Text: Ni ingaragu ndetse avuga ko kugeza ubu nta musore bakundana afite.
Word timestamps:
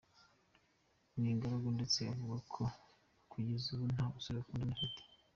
Ni 1.17 1.27
ingaragu 1.33 1.67
ndetse 1.77 1.99
avuga 2.13 2.37
ko 2.53 2.63
kugeza 3.31 3.67
ubu 3.75 3.85
nta 3.93 4.05
musore 4.13 4.35
bakundana 4.39 4.73
afite. 4.77 5.01